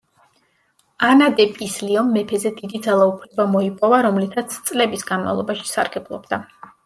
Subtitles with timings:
[1.07, 6.41] ანა დე პისლიომ მეფეზე დიდი ძალაუფლება მოიპოვა, რომლითაც წლების განმავლობაში სარგებლობდა.